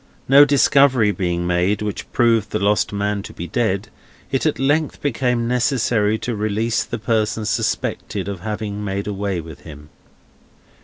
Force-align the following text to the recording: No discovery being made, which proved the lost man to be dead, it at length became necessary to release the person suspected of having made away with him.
No 0.27 0.45
discovery 0.45 1.11
being 1.11 1.45
made, 1.45 1.83
which 1.83 2.11
proved 2.11 2.49
the 2.49 2.57
lost 2.57 2.91
man 2.91 3.21
to 3.21 3.33
be 3.33 3.45
dead, 3.45 3.89
it 4.31 4.47
at 4.47 4.57
length 4.57 4.99
became 4.99 5.47
necessary 5.47 6.17
to 6.17 6.35
release 6.35 6.83
the 6.83 6.97
person 6.97 7.45
suspected 7.45 8.27
of 8.27 8.39
having 8.39 8.83
made 8.83 9.05
away 9.05 9.41
with 9.41 9.59
him. 9.59 9.89